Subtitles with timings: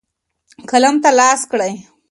[0.69, 1.73] قلم ته لاس کړئ.